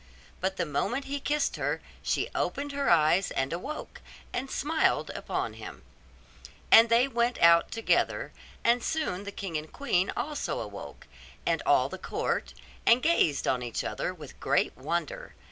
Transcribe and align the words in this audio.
But 0.39 0.57
the 0.57 0.65
moment 0.65 1.05
he 1.05 1.19
kissed 1.19 1.57
her 1.57 1.79
she 2.01 2.31
opened 2.33 2.71
her 2.71 2.89
eyes 2.89 3.29
and 3.29 3.53
awoke, 3.53 4.01
and 4.33 4.49
smiled 4.49 5.11
upon 5.13 5.53
him; 5.53 5.83
and 6.71 6.89
they 6.89 7.07
went 7.07 7.39
out 7.39 7.69
together; 7.69 8.31
and 8.63 8.81
soon 8.83 9.25
the 9.25 9.31
king 9.31 9.57
and 9.57 9.71
queen 9.71 10.11
also 10.17 10.59
awoke, 10.59 11.05
and 11.45 11.61
all 11.67 11.87
the 11.87 11.99
court, 11.99 12.55
and 12.83 13.03
gazed 13.03 13.47
on 13.47 13.61
each 13.61 13.83
other 13.83 14.11
with 14.11 14.39
great 14.39 14.75
wonder. 14.75 15.35